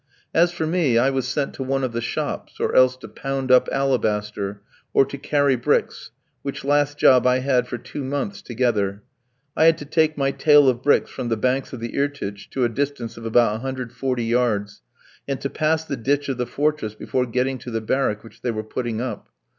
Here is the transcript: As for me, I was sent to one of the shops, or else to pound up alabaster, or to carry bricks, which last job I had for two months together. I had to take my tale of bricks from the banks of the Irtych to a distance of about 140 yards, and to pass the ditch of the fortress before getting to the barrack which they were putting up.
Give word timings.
As 0.33 0.51
for 0.51 0.65
me, 0.65 0.97
I 0.97 1.11
was 1.11 1.27
sent 1.27 1.53
to 1.53 1.63
one 1.63 1.83
of 1.83 1.91
the 1.91 2.01
shops, 2.01 2.59
or 2.59 2.73
else 2.73 2.97
to 2.97 3.07
pound 3.07 3.51
up 3.51 3.69
alabaster, 3.71 4.63
or 4.95 5.05
to 5.05 5.15
carry 5.15 5.55
bricks, 5.55 6.09
which 6.41 6.63
last 6.65 6.97
job 6.97 7.27
I 7.27 7.37
had 7.37 7.67
for 7.67 7.77
two 7.77 8.03
months 8.03 8.41
together. 8.41 9.03
I 9.55 9.65
had 9.65 9.77
to 9.77 9.85
take 9.85 10.17
my 10.17 10.31
tale 10.31 10.67
of 10.67 10.81
bricks 10.81 11.11
from 11.11 11.29
the 11.29 11.37
banks 11.37 11.71
of 11.71 11.81
the 11.81 11.93
Irtych 11.99 12.49
to 12.49 12.63
a 12.63 12.67
distance 12.69 13.15
of 13.15 13.27
about 13.27 13.51
140 13.61 14.23
yards, 14.25 14.81
and 15.27 15.39
to 15.39 15.51
pass 15.51 15.85
the 15.85 15.97
ditch 15.97 16.29
of 16.29 16.39
the 16.39 16.47
fortress 16.47 16.95
before 16.95 17.27
getting 17.27 17.59
to 17.59 17.69
the 17.69 17.79
barrack 17.79 18.23
which 18.23 18.41
they 18.41 18.49
were 18.49 18.63
putting 18.63 19.01
up. 19.01 19.29